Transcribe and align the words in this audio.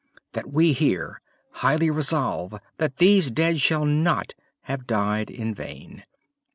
that 0.33 0.51
we 0.51 0.73
here 0.73 1.21
highly 1.51 1.91
resolve 1.91 2.59
that 2.77 2.97
these 2.97 3.29
dead 3.29 3.61
shall 3.61 3.85
not 3.85 4.33
have 4.63 4.87
died 4.87 5.29
in 5.29 5.53
vain. 5.53 6.03